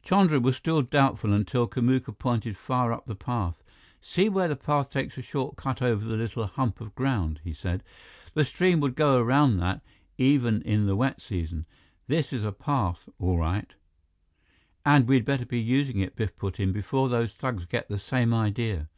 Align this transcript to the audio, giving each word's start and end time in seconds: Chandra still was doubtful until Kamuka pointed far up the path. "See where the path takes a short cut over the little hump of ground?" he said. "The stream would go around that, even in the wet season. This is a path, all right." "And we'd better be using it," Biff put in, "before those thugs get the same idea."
Chandra 0.00 0.38
still 0.52 0.76
was 0.76 0.86
doubtful 0.88 1.32
until 1.32 1.66
Kamuka 1.66 2.12
pointed 2.16 2.56
far 2.56 2.92
up 2.92 3.04
the 3.06 3.16
path. 3.16 3.64
"See 4.00 4.28
where 4.28 4.46
the 4.46 4.54
path 4.54 4.90
takes 4.90 5.18
a 5.18 5.22
short 5.22 5.56
cut 5.56 5.82
over 5.82 6.04
the 6.04 6.14
little 6.16 6.46
hump 6.46 6.80
of 6.80 6.94
ground?" 6.94 7.40
he 7.42 7.52
said. 7.52 7.82
"The 8.34 8.44
stream 8.44 8.78
would 8.78 8.94
go 8.94 9.18
around 9.18 9.56
that, 9.56 9.82
even 10.18 10.62
in 10.62 10.86
the 10.86 10.94
wet 10.94 11.20
season. 11.20 11.66
This 12.06 12.32
is 12.32 12.44
a 12.44 12.52
path, 12.52 13.08
all 13.18 13.38
right." 13.38 13.74
"And 14.86 15.08
we'd 15.08 15.24
better 15.24 15.46
be 15.46 15.58
using 15.58 15.98
it," 15.98 16.14
Biff 16.14 16.36
put 16.36 16.60
in, 16.60 16.70
"before 16.70 17.08
those 17.08 17.32
thugs 17.34 17.64
get 17.66 17.88
the 17.88 17.98
same 17.98 18.32
idea." 18.32 18.88